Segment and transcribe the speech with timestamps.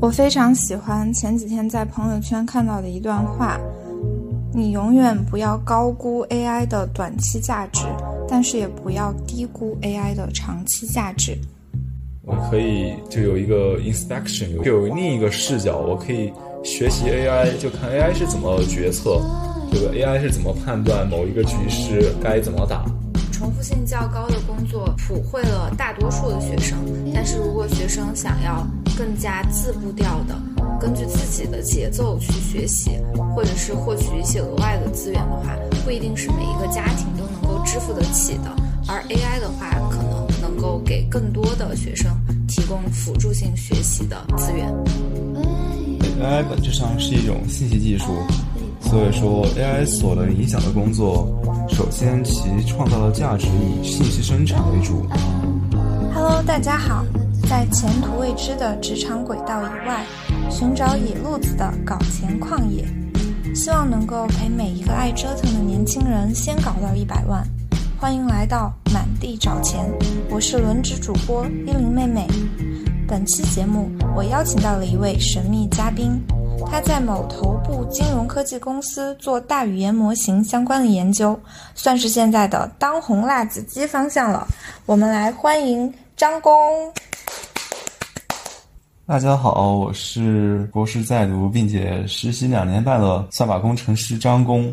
[0.00, 3.60] 我非常喜欢前几天在朋友圈看到的一段话：
[4.52, 7.82] 你永远不要高估 AI 的短期价值，
[8.26, 11.36] 但是也不要低估 AI 的长期价值。
[12.22, 16.32] 我可以就有一个 inspection，有另一个视角，我可以
[16.64, 19.20] 学习 AI，就看 AI 是怎么决策，
[19.70, 22.84] 这个 AI 是怎么判断某一个局势该怎么打。
[23.32, 26.78] 重复性较高的工作普惠了大多数的学生，
[27.14, 28.66] 但是如果学生想要
[29.00, 30.38] 更加自步调的
[30.78, 32.90] 根据自己的节奏去学习，
[33.34, 38.54] 或者是获取一些额外的资源的话，不一定是每一个家庭都能够支付得起的。
[38.86, 42.14] 而 AI 的话，可能能够给更多的学生
[42.46, 44.70] 提供辅助性学习的资源。
[46.20, 48.04] AI 本质上是一种信息技术。
[48.82, 51.26] 所以说，AI 所能影响的工作，
[51.70, 55.06] 首先其创造的价值以信息生产为主。
[56.12, 57.04] Hello，大家好，
[57.50, 60.06] 在前途未知的职场轨道以外，
[60.48, 62.86] 寻找野路子的搞钱旷野，
[63.56, 67.44] 希望能够陪每一个爱折腾的年轻人先搞到一百万。
[67.98, 69.84] 欢迎来到满地找钱，
[70.30, 72.24] 我是轮值主播依林妹妹。
[73.08, 76.22] 本期节目，我邀请到了一位神秘嘉宾。
[76.70, 81.36] 他在某头部金融科技公司做大语言模型相关的研究，
[81.74, 84.46] 算是现在的当红辣子鸡方向了。
[84.86, 86.54] 我们来欢迎张工。
[89.10, 94.72] 大家好，我是博士在读并且实习两年半的算法工程师张工。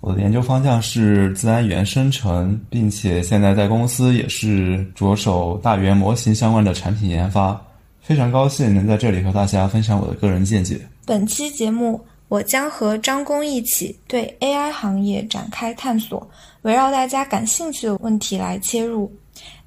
[0.00, 7.60] 我的研究方向是自然语言生成，并且现在在公司也是着手大语言模型相关的产品研发。
[8.00, 10.80] 非常高兴能在这里和大家分享我的个人见解。
[11.04, 16.26] 本期节目，我将和张工一起对 AI 行业展开探索，
[16.62, 19.12] 围绕大家感兴趣的问题来切入。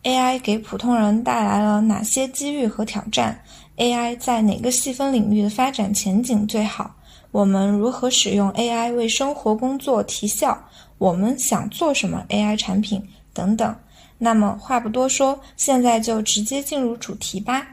[0.04, 3.38] AI 给普通人带来了哪些机遇和挑战
[3.78, 6.94] ？AI 在哪个细分领域的发展前景最好？
[7.32, 10.58] 我们如何使用 AI 为生活工作提效？
[10.98, 13.02] 我们想做什么 AI 产品？
[13.34, 13.76] 等等。
[14.18, 17.68] 那么话不多说，现在就直接进入主题吧。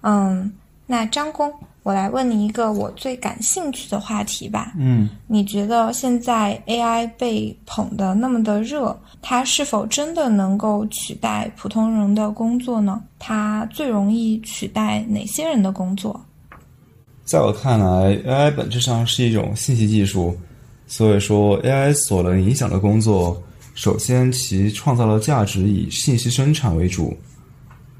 [0.00, 0.52] 嗯，
[0.90, 4.72] 那张工，我来问你一个我最感兴趣的话题吧。
[4.78, 13.02] 嗯，你觉得现在 AI 被捧得那么的热，它是否真的能够取代普通人的工作呢？
[13.18, 16.18] 它最容易取代哪些人的工作？
[17.26, 20.34] 在我看来，AI 本质上是一种信息技术，
[20.86, 23.42] 所以说 AI 所能影响的工作，
[23.74, 27.14] 首先其创造的价值以信息生产为主。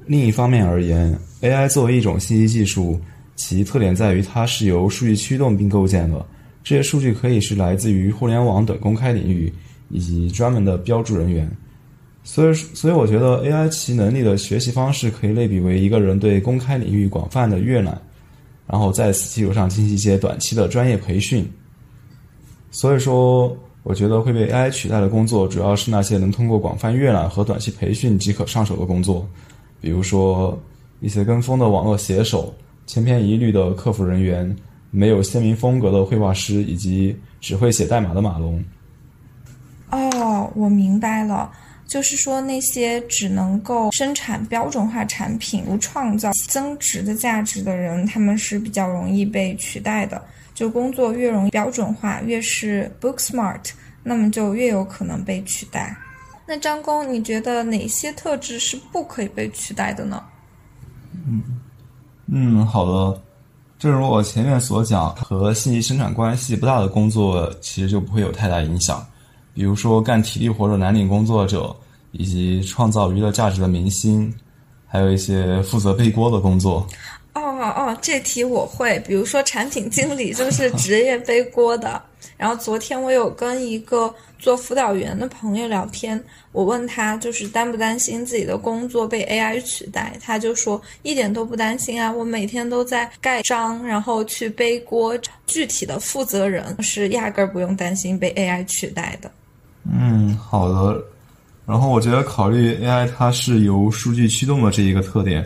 [0.06, 3.00] 另一方面而言，AI 作为一种信息技术，
[3.36, 6.24] 其特点在于它是由数据驱动并构建的。
[6.64, 9.52] 这些数据可以是来自于互联网等公开领域，
[9.88, 11.50] 以及专门的标注人员。
[12.24, 17.98] 所以，所以我觉得 AI 其能力的学习方式可以类比为一个人对公开领域广泛的阅览，
[18.66, 21.50] 然后在此基础上进行一些短期的专业培训。
[22.70, 29.26] 所以说，我觉得会被 AI 取代的工作，主要是那些能通过广泛阅览和短期培训即可上手的工作。
[29.80, 30.60] 比如说，
[31.00, 32.54] 一些跟风的网络写手、
[32.86, 34.56] 千篇一律的客服人员、
[34.90, 38.62] 没有鲜明风格的绘画师，以及只会写代码的码农。
[39.90, 41.50] 哦，我明白了，
[41.86, 50.22] 就是说那些只能够生产标准化产品、不创造增值的价值的人，他们是比较容易被取代的。
[50.54, 53.60] 就工作越容易标准化，越是 book smart，
[54.02, 55.96] 那么就越有可能被取代。
[56.44, 60.20] 那张工，你觉得哪些特质是不可以被取代的呢？
[61.28, 61.42] 嗯
[62.26, 63.20] 嗯，好的。
[63.78, 69.06] 正如我前面所讲，和信息生产关系不大的工作，其实就不会有太大影响。
[69.54, 71.74] 比如说干体力活的蓝领工作者，
[72.12, 74.32] 以及创造娱乐价值的明星，
[74.86, 76.86] 还有一些负责背锅的工作。
[77.34, 78.98] 哦哦，这题我会。
[79.06, 82.02] 比如说产品经理就是职业背锅的。
[82.36, 99.30] 然后昨天我有跟一个做辅导员的朋友聊天，我问他就是担不担心自己的工作被 AI 取代，他就说一点都不担心啊，我每天都在盖章，然后去背锅，具体的负责人是压根儿不用担心被 AI 取代的。
[99.90, 101.02] 嗯，好的。
[101.66, 105.44] 然后我觉得考虑 AI 它是由数据驱动的这一个特点，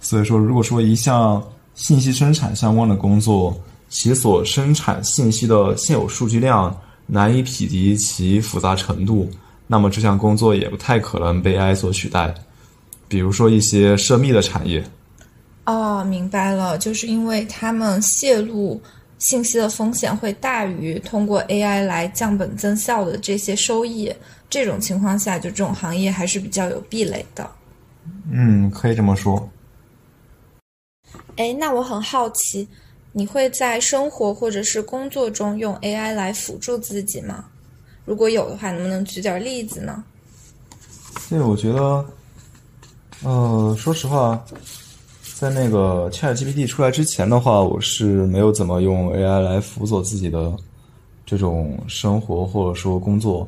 [0.00, 1.42] 所以说如果说一项
[1.74, 3.58] 信息生产相关的工作。
[3.90, 6.74] 其所生产信息的现有数据量
[7.06, 9.28] 难以匹敌其复杂程度，
[9.66, 12.32] 那么这项工作也不太可能被 AI 所取代。
[13.08, 14.82] 比如说一些涉密的产业。
[15.66, 18.80] 哦，明白了，就是因为他们泄露
[19.18, 24.12] 信息的风险会大于通过 AI 来降本增效的这些收益。
[24.48, 27.48] 这种情况下，就这种行业还是比较有壁垒的。
[28.30, 29.48] 嗯，可以这么说。
[31.36, 32.66] 哎，那我很好奇，
[33.12, 37.44] 你会在生活或者是工作中用 AI 来辅助自己吗？
[38.04, 40.02] 如果有的话，能不能举点例子呢？
[41.28, 42.04] 对，我觉得，
[43.22, 44.42] 呃，说实话，
[45.36, 50.52] 在那个 ChatGPT 出来之前的话，我是没有怎么用 AI 来辅佐自己的
[51.24, 53.46] 这种生活或者说工作。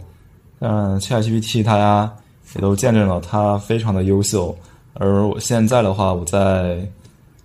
[0.59, 2.13] 但 ChatGPT 大家
[2.55, 4.57] 也都见证了，它非常的优秀。
[4.95, 6.87] 而我现在的话，我在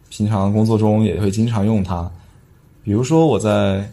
[0.09, 2.09] 平常工作中也会经常用它。
[2.83, 3.88] 比如说我在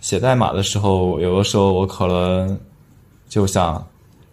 [0.00, 2.58] 写代码的时候，有的时候我可能
[3.28, 3.84] 就想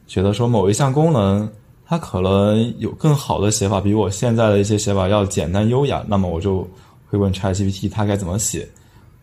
[0.07, 1.49] 觉得说某一项功能
[1.85, 6.67] 它可能有更好的写法，比我现在的一些写法要简单优雅，那么我就
[7.09, 8.67] 会问 ChatGPT 它该怎么写，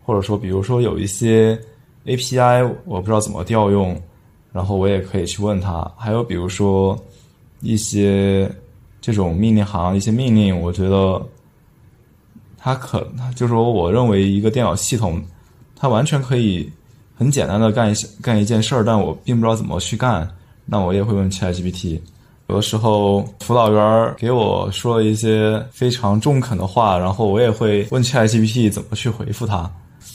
[0.03, 1.59] 或者说比如说有一些
[2.05, 3.99] API 我不知道怎么调用。
[4.51, 6.97] 然后我也可以去问他，还有比如说
[7.61, 8.51] 一些
[8.99, 11.21] 这种命令行一些命令，我觉得
[12.61, 15.21] 他可就说我认为一个电脑系统，
[15.75, 16.69] 它完全可以
[17.15, 20.29] 很简单的干一干一件事儿，但我并不知道怎么去干，
[20.65, 21.99] 那我也会问 ChatGPT。
[22.47, 29.71] 有的时候辅导员给我说了一些非常中肯的话，然后我也会问 ChatGPT 怎么去回复他。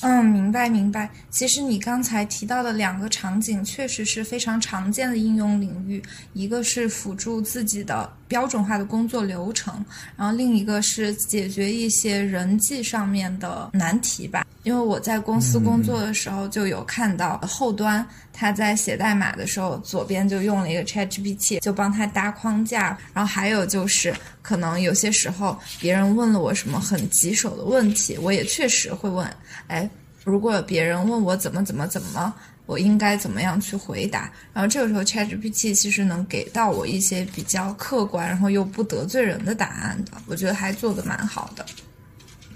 [0.07, 1.09] 嗯，明白明白。
[1.31, 6.03] 其实你刚才提到的两个场景，确实是非常常见的应用领域。
[6.35, 9.83] 一个是辅助自己的标准化的工作流程，
[10.15, 14.47] 然后另一个是解决一些人际上面的难题吧。
[14.65, 22.99] 因为我在公司工作的时候，就有看到后端他在写代码的时候，左边就用了一个 ChatGPT，就帮他搭框架。
[23.13, 24.13] 然后还有就是，
[24.43, 29.25] 可能有些时候别人问了我什么很棘手的问题，我也确实会问，
[29.69, 29.89] 哎。
[30.25, 32.33] 如果别人问我怎么怎么怎么，
[32.65, 34.33] 我应该怎么样去回答？
[34.55, 41.67] 然后这个时候 ChatGPT 其实能给到我一些比较客观，然后又不得罪人的答案的，我觉得还做得蛮好的。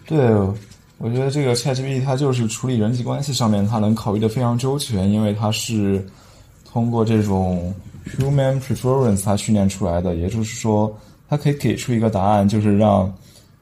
[0.07, 0.17] 对，
[0.99, 6.05] 我觉得这个 ChatGPT 它就是处理人际关系上面，它能考虑的非常周全，因为它是
[6.65, 7.73] 通过这种
[8.19, 10.93] human preference 它训练出来的，也就是说，
[11.29, 13.13] 它可以给出一个答案，就是让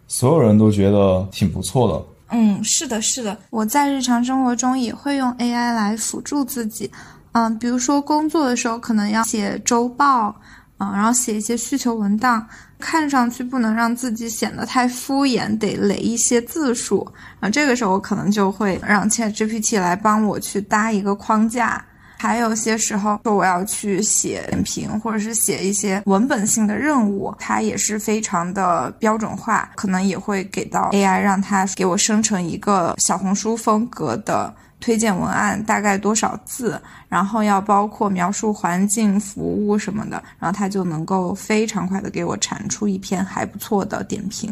[0.08, 2.04] 所有人都觉得挺不错的。
[2.30, 6.90] 嗯，是的，是的，我在日常生活中也会用 AI 来辅助自己。
[7.32, 10.34] 嗯，比如说工作的时候可能要写周报，
[10.78, 12.44] 嗯，然后写一些需求文档，
[12.78, 17.06] 看上去不能让自己显得太敷衍，得垒一些字数。
[17.40, 21.84] 啊这个时候我可能就会让 ChatGPT 来帮我去搭一个框架。
[22.18, 44.50] 还有些时候说我要去写点评，或者是写一些文本性的任务，它也是非常的标准化，可能也会给到 AI，让它给我生成一个小红书风格的推荐文案，大概多少字，然后要包括描述环境、服务什么的，然后它就能够非常快的给我产出一篇还不错的点评。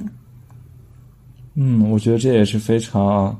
[1.55, 3.34] 嗯，我觉得这也是非常。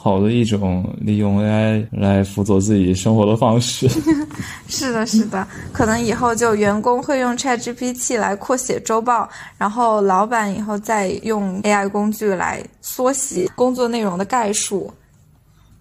[0.00, 3.88] 好的一种利用 AI 来辅佐自己生活的方式。
[4.68, 9.28] 是的，是的，可能以后就员工会用 ChatGPT 来扩写周报，
[9.58, 14.92] 然后老板以后再用 AI 工具来缩写工作内容的概述。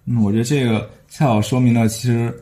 [0.06, 2.34] 嗯，我觉得这个恰好说明了，其实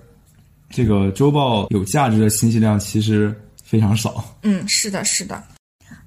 [0.70, 4.24] 这个周报有价值的信息量其实非常少。
[4.44, 5.44] 嗯，是的，是的。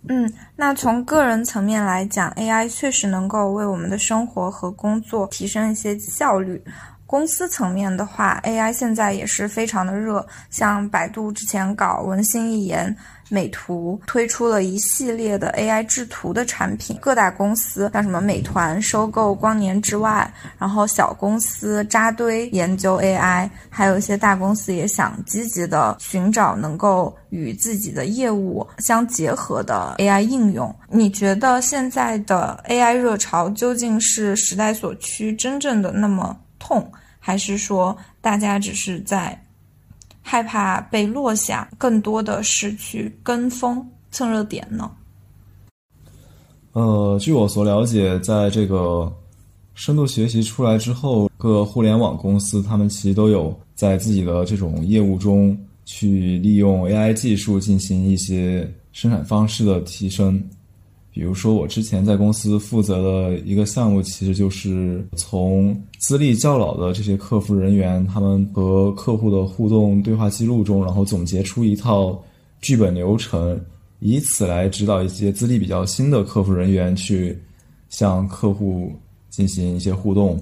[0.08, 6.62] 嗯，那从个人层面来讲，AI 确实能够为我们的生活和工作提升一些效率。
[7.04, 12.94] 公司层面的话，AI 现在也是非常的热，像百度之前搞文心一言，
[13.28, 30.74] 美图推出了一系列的 AI 制图的产品，各大公司像什么美团收购光年之外，然后小公司扎堆研究 AI，还有一些大公司也想积极的寻找能够与自己的业务相结合的 AI 应用。
[30.90, 36.36] 你觉得现在的 AI 热潮究竟是时代所趋，真正的那么？
[36.60, 39.40] 痛，还是说大家只是在
[40.28, 44.90] 害怕被落下，更多的是去跟风蹭热点呢？
[46.72, 49.10] 呃，据我所了解，在这个
[49.72, 60.38] 深度学习出来之后，各互联网公司他们其实都有在自己的这种业务中去利用 AI 技术进行一些生产方式的提升。
[61.18, 72.16] 比如说，我之前在公司负责的一个项目，其实就是从资历较老的这些客服人员，他们和客户的互动对话记录中，然后总结出一套
[72.60, 73.60] 剧本流程，
[73.98, 77.36] 以此来指导一些资历比较新的客服人员去
[77.88, 78.92] 向客户
[79.28, 80.40] 进行一些互动。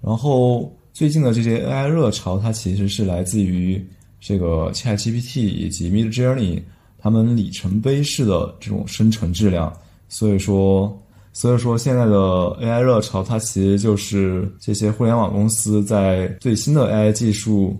[0.00, 3.86] 然后最近的这些 AI 热潮，它其实是来自于
[4.18, 6.62] 这个 ChatGPT 以及 Midjourney。
[7.02, 9.72] 他们里程碑式的这种生成质量，
[10.08, 10.96] 所以说
[11.32, 12.12] 所以说，现在的
[12.60, 17.74] AI 热潮，它其实就是这些互联网公司在最新的 AI 技术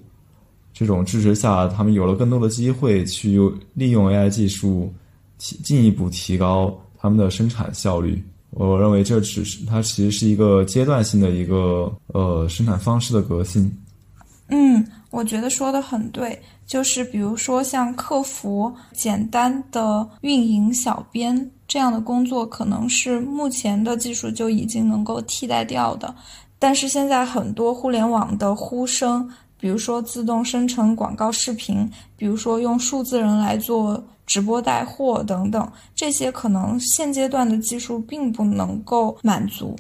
[0.73, 3.38] 这种支持下，他们有了更多的机会去
[3.75, 4.93] 利用 AI 技术，
[5.38, 8.23] 提进一步提高他们的生产效率。
[8.52, 13.71] 我认为这只是它其实是一个阶段性的一个呃生产方式的革新。
[14.49, 26.12] 嗯，我觉得说的很对，就是比如说像客服、简单的运营小编这样的工作，可能是目前的技术就已经能够替代掉的。
[26.59, 34.02] 但是现在很多互联网的呼声，比如说自动生成广告视频，比如说用数字人来做。
[34.25, 39.76] 直播带货等等，这些可能现阶段的技术并不能够满足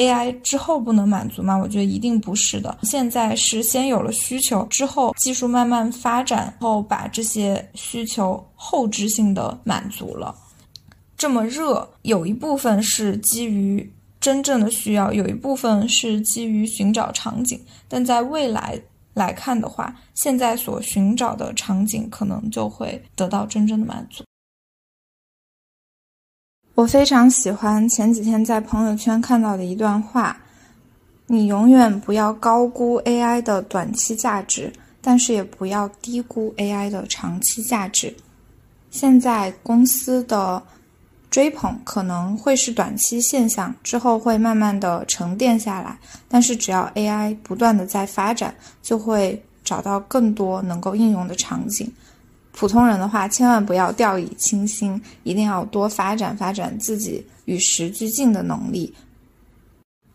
[0.00, 1.56] ，AI 之后不能满足吗？
[1.56, 2.78] 我觉得一定不是的。
[2.82, 10.34] 现在是先有了需求，之后技术慢慢发展后，把这些需求后置性的满足了。
[11.16, 18.80] 这么热，有一部分是基于真正的需要，有一部分是基于寻找场景，但在未来。
[19.12, 24.22] 来看的话，现在所寻找的场景可能就会得到真正的满足。
[26.80, 30.34] 我非常喜欢前几天在朋友圈看到的一段话：
[31.26, 34.72] 你永远不要高估 AI 的短期价值，
[35.02, 38.16] 但是也不要低估 AI 的长期价值。
[38.90, 40.62] 现在公司的。
[41.30, 45.96] 追捧可能会是短期现象，之后会慢慢的沉淀下来。
[46.28, 51.88] 但是只要 AI 不断的在发展，就会找到更多能够应用的场景。
[52.52, 58.92] 普通人的话，千万不要掉以轻心，一定要多发展发展自己与时俱进的能力。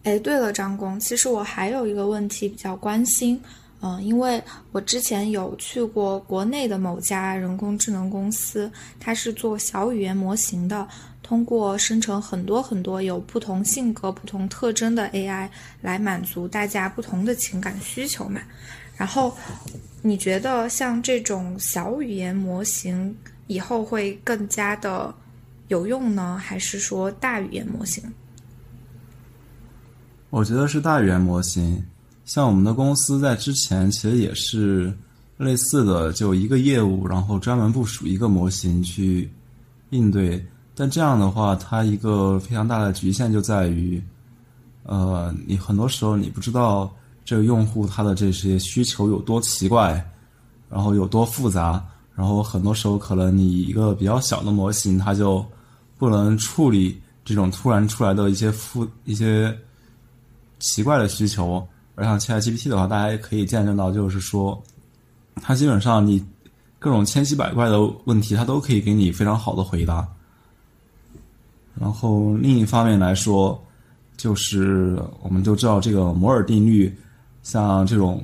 [0.03, 3.41] 哎，对了，张工，其实我还有一个问题比较关心。
[3.81, 10.87] 嗯，因为我之前有去过国内的某家人工智能公司，它是做小语言模型的，
[11.21, 15.49] 通过生成很多很多有不同性格、不同特征的 AI
[15.81, 18.41] 来满足大家不同的情感需求嘛。
[18.95, 19.35] 然后，
[20.07, 25.11] 你觉得像这种小语言模型以后会更加的
[25.69, 28.03] 有用呢，还是说大语言模型？
[30.29, 31.83] 我觉得是大语言模型。
[32.23, 34.95] 像我们的公司在之前其实也是
[35.37, 39.27] 类似的，就一个业务，然后专门部署一个模型去
[39.89, 40.45] 应对。
[40.75, 43.99] 但这样的话，它一个非常大的局限就在于，
[44.83, 46.95] 呃，你很多时候你不知道
[47.25, 49.93] 这个用户他的这些需求有多奇怪，
[50.69, 51.83] 然后有多复杂，
[52.15, 55.43] 然后很多时候可能你一个比较小的模型，它就
[55.97, 59.53] 不能处理这种突然出来的一些复一些
[60.59, 61.67] 奇怪的需求。
[61.95, 64.61] 而像 ChatGPT 的话，大家也可以见证到，就是说，
[65.41, 66.23] 它基本上你
[66.77, 70.07] 各种千奇百怪的问题，它都可以给你非常好的回答。
[71.73, 73.57] 然后另一方面来说，
[74.17, 76.93] 就是我们都知道这个摩尔定律，
[77.45, 78.21] 像这种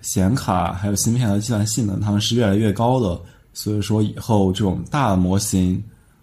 [0.00, 3.20] 显卡还有芯片的计算性能，它们是越来越高的。
[3.52, 5.82] 所以说以后这种大模型，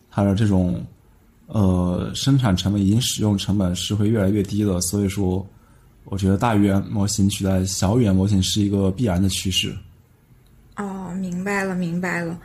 [0.10, 0.82] 它的这种
[1.48, 4.80] 呃生产成本、以及使用成本是会越来越低的。
[4.80, 5.46] 所以说。
[6.06, 9.74] 我觉得大语言模型取代小语言模型是一个必然的趋势。
[10.76, 12.38] 哦，明白了，明白了。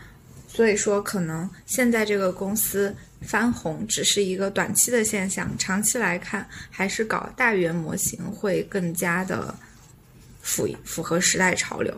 [0.51, 9.55] 所以说，可能现在这个公司翻红只是一个短期的现象，长期来看，还是搞大语言模型会更加的
[10.41, 11.95] 符符合时代潮流。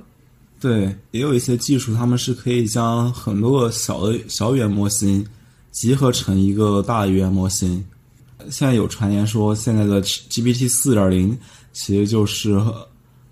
[0.58, 5.24] 对，也有一些技术，他们是可以将很多个小的小语言模型
[5.70, 7.82] 集合成一个大语言模型。
[8.50, 11.38] 现在有传言说，现在的 GPT 四点零
[11.72, 12.60] 其实就是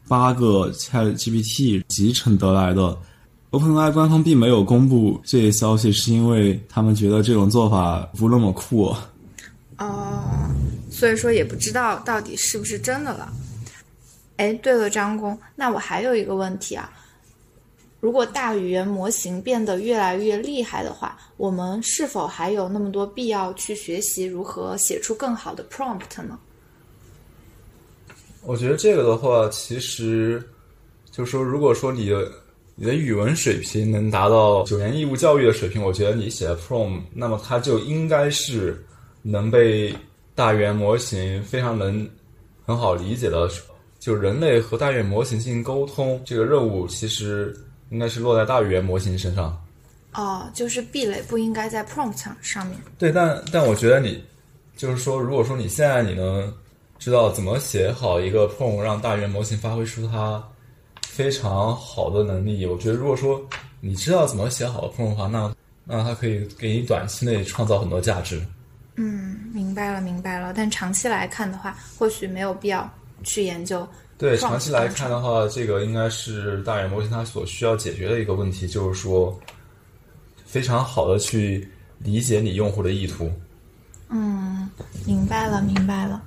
[0.07, 2.97] 八个 ChatGPT 集成得来的。
[3.51, 8.95] OpenAI 官方并没有公布这些消息，是因为他们觉得这种做法不那么酷。
[9.79, 10.51] 哦，
[10.91, 13.33] 所以说也不知道到底是不是真的了。
[14.37, 16.93] 哎，对了，张工，那我还有一个问题啊。
[18.01, 26.39] 如果大语言模型变得越来越厉害的话，我们是否还有那么多必要去学习如何写出更好的 prompt 呢？
[28.43, 30.41] 我觉得这个的话，其实
[31.11, 32.31] 就是说，如果说你的
[32.81, 38.83] 你的语文水平能达到九年义务教育的水平，我觉得你写的 prompt，那么它就应该是
[39.21, 39.93] 能被
[40.35, 42.09] 大语言模型非常能
[42.65, 43.51] 很好理解的。
[43.99, 47.55] 就人类和大语言模型进行沟通这个任务，其实。
[47.91, 49.59] 应该是落在大语言模型身上，
[50.13, 52.77] 哦，就是壁垒不应该在 prompt 上面。
[52.99, 54.23] 对，但但我觉得你
[54.77, 56.55] 就是说，如果说你现在你能
[56.99, 60.47] 知道怎么写好一个 prompt，让大语言模型发挥出它
[61.19, 63.45] 非常好的能力，我觉得如果说
[63.81, 65.53] 你知道怎么写好的 prompt 的话，那
[65.85, 68.41] 那它可以给你短期内创造很多价值。
[68.95, 70.53] 嗯，明白了，明白了。
[70.55, 72.89] 但长期来看的话，或许没有必要
[73.25, 73.85] 去研究。
[74.17, 79.37] 对，长期来看的话，这个应该是大语言模型它所需要解决的一个问题，就是说，
[80.47, 83.29] 非常好的去理解你用户的意图。
[84.09, 84.71] 嗯，
[85.05, 86.23] 明白了，明白了。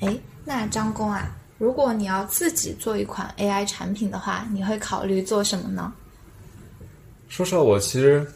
[0.00, 5.92] 哎，那张工啊，如果你要自己做一款 AI 产品的话，你会考虑做什么呢？
[7.28, 8.26] 说实话，我其实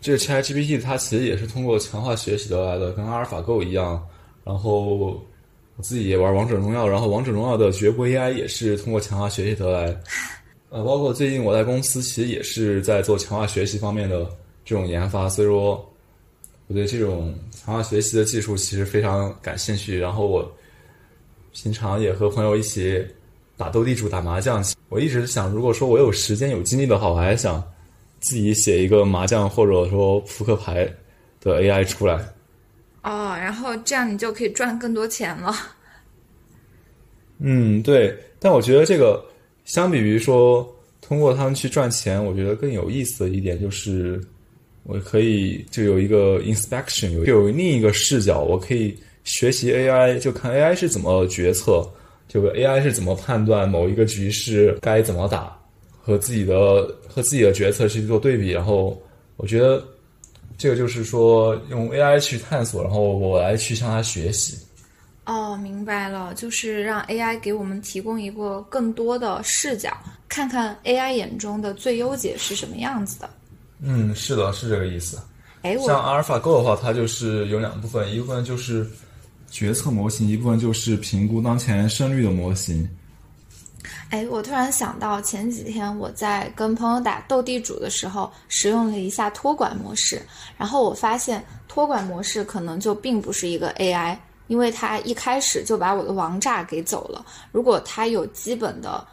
[0.00, 4.00] 这个 ChatGPT 它其实也是通过强化学习得来的，跟阿尔法狗一样。
[4.44, 5.20] 然后我
[5.82, 10.00] 自己也玩王者荣耀，然后王者荣耀的绝国 AI 也是通过强化学习得来。
[10.70, 14.24] 呃，包括最近我在公司其实也是在做强化学习方面的
[14.64, 15.84] 这种研发，所以说
[16.68, 19.98] 我对这种强化学习的技术其实非常感兴趣。
[19.98, 20.48] 然后我
[21.62, 23.02] 平常也和朋友一起
[23.56, 24.62] 打斗地主、打麻将。
[24.90, 27.62] 我一直想，如果说我有时间、有精力的话，我还想
[28.20, 30.84] 自己写一个麻将或者说扑克牌
[31.40, 32.14] 的 AI 出来。
[33.02, 35.54] 哦，然后这样你就可以赚更多钱了。
[37.38, 38.16] 嗯，对。
[38.38, 39.24] 但我觉得这个
[39.64, 40.70] 相比于说
[41.00, 44.20] 通过他们去赚钱，我觉得更有意思的一点就是，
[44.82, 51.86] 我可以就有一个 inspection，有有另一个视角，我可以学习 AI，就看 AI 是怎么决策，
[52.26, 55.54] 这个 AI 是怎么判断某一个局势该怎么打，
[56.00, 58.52] 和自己的和自己的决策去做对比。
[58.52, 58.98] 然后
[59.36, 59.84] 我觉得。
[60.58, 64.56] 这个就是说，用 AI 去探索，然后我来去向它学习。
[65.26, 69.94] 哦，明白了，就是让 AI 给我们提供一个更多的视角，
[70.30, 73.28] 看看 AI 眼中的最优解是什么样子的。
[73.82, 75.18] 嗯，是的，是这个意思。
[75.60, 78.86] 哎，像阿尔法 Go 的话，它就是有两部分，一部分就是
[79.50, 82.88] 决策模型，一部分就是评估当前胜率的模型。
[84.10, 90.20] 哎，我突然想到，前几天我在跟朋友打斗地主的时候，使用了一下托管模式，
[90.56, 97.24] 然后我发现托管模式可能就并不是一个 AI，因为它一开始就把我的王炸给走了。
[97.50, 99.04] 如果它有基本的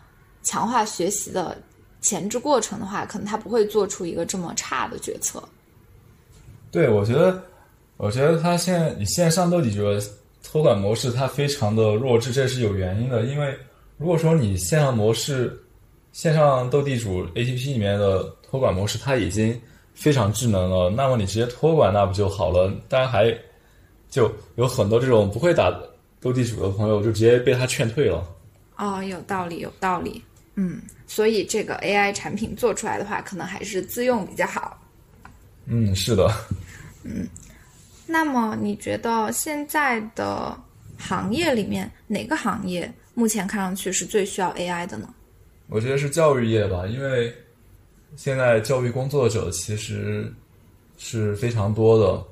[0.44, 1.58] 强化学习的
[2.02, 5.42] 前置过程的话，可能它不会做出一个这么差的决策。
[6.70, 7.44] 对，我觉得，
[7.98, 9.84] 我觉得它现在你线上斗地主
[10.44, 13.58] 托管模式它非常的弱智，这是有原因的，因为。
[14.00, 15.56] 如果说你线上模式、
[16.12, 19.58] 线上斗地主 APP 里面的托管模式它已经
[19.94, 22.74] 非常智能了，那么你直接托管那不就好了？
[22.90, 23.34] 当然还
[24.10, 25.72] 就有很多这种不会打
[26.20, 28.28] 斗地主的朋友就直接被他劝退了。
[28.78, 30.22] 哦，有道理，有道理。
[30.56, 34.78] 嗯，所以这个 AI 产品做出来的话，可能还是自用比较好。
[35.68, 36.30] 嗯，是的。
[37.04, 37.26] 嗯，
[38.14, 40.56] 那么你觉得现在的
[41.00, 42.94] 行业里面哪个行业？
[43.16, 45.12] 目前看上去是最需要 AI 的呢？
[45.68, 47.34] 我觉得是教育业吧，因为
[48.16, 50.32] 现在教育工作者其实
[50.96, 52.24] 是非常多的。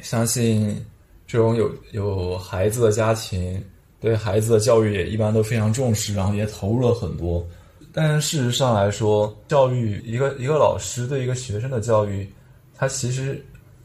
[0.00, 0.84] 相信
[1.24, 3.64] 这种有有孩子的家庭，
[4.00, 7.46] 对孩子的教育也一般都非常重视，然后也投入了很多。
[7.92, 12.28] 但事实上来说，教育一个一个老师对一个学生的教育，
[12.74, 13.40] 他其实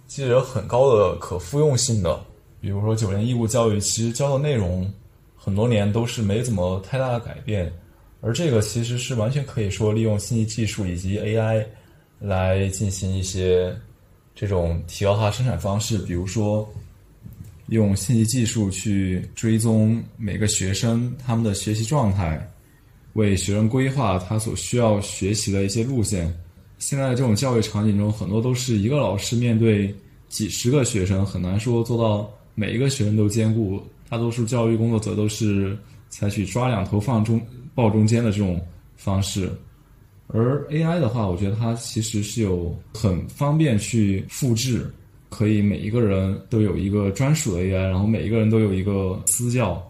[0.08, 2.20] 其实有很高的可复用性的。
[2.60, 4.92] 比如说九年义务教育，其实教的内容。
[5.40, 7.72] 很多年都是没怎么太大的改变，
[8.20, 11.66] 而这个其实是完全可以说利用信息技术以及 AI
[12.20, 13.74] 来进行一些
[14.36, 16.68] 这种提高它生产方式，比如说
[17.68, 22.46] 用信息技术去追踪每个学生他们的学习状态，
[23.14, 26.38] 为学生规划他所需要学习的一些路线。
[26.80, 29.94] 现在这种教育场景中，很多都是一个老师面对
[30.30, 33.82] 几十个学生，很难说做到每一个学生都兼顾。
[34.10, 35.78] 大多数教育工作者都是
[36.10, 37.42] 采取抓两头放中
[37.76, 38.58] 抱中间的这种
[38.96, 39.52] 方式，
[40.28, 44.90] 而 AI 的话，我觉得它其实是有很方便去复制，
[45.30, 49.86] 可以每一个人都有一个专属的 AI，然后每一个人都有一个私教，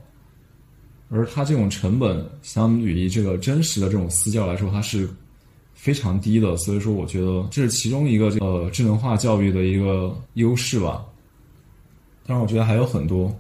[1.10, 5.08] 而它这种成本相比于这个真实的这种私教来说，它是
[5.78, 11.06] 非常低的，所以说我觉得这是其中一个呃智能化教育的一个优势吧。
[12.26, 13.34] 当然，我觉得还有很多。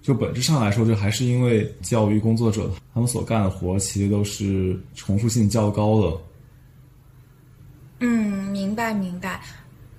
[0.00, 6.18] 就本质上来说，就还是因为教育工作者他们所干的活其实都是重复性较高的。
[8.00, 9.40] 嗯，明白明白。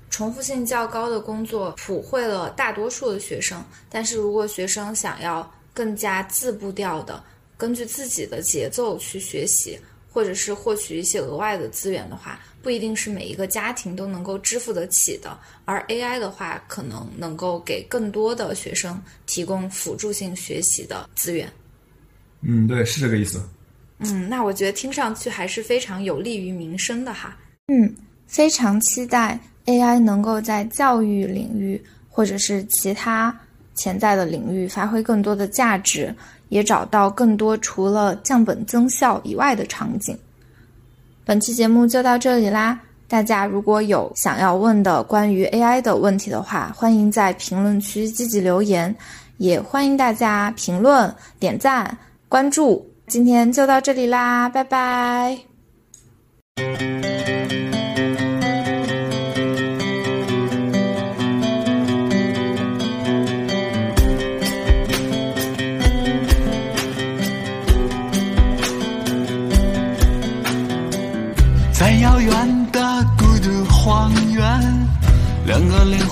[0.10, 7.23] 重复性较高的工作普惠了大多数的学生，但是如果学生想要更加自步调的，
[7.56, 9.79] 根据自己的节奏去学习。
[10.13, 15.36] 或者是获取一些额外的资源的话，不一定是每一个家庭都能够支付得起的。
[15.65, 21.52] 而 AI 的话，可能能够给更多的学生提供辅助性学习的资源。
[22.41, 23.41] 嗯，对，是这个意思。
[23.97, 27.36] 嗯，那我觉得听上去还是非常有利于民生的哈。
[27.67, 27.91] 嗯，
[28.28, 33.36] 非常期待 AI 能够在教育领域或者是其他
[33.76, 36.13] 潜在的领域发挥更多的价值，
[36.49, 40.17] 也找到更多除了降本增效以外的场景。
[41.25, 42.79] 本期节目就到这里啦！
[43.08, 48.93] 大家如果有想要问的关于 AI 的问题的话，欢迎在评论区积极留言，
[49.38, 51.95] 也欢迎大家评论、点赞、
[52.27, 52.86] 关注。
[53.08, 55.38] 今天就到这里啦，拜拜。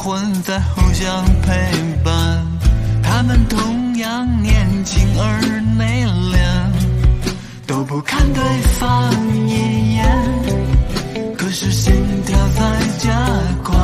[0.03, 1.51] 魂在互相陪
[2.03, 2.43] 伴，
[3.03, 8.43] 他们同样年轻而内敛，都不看对
[8.79, 9.13] 方
[9.47, 10.03] 一眼，
[11.37, 11.93] 可是心
[12.25, 12.61] 跳在
[12.97, 13.11] 加
[13.63, 13.77] 快，